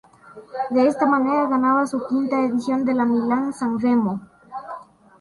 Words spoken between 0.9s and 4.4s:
manera ganaba su quinta edición de la Milán-San Remo.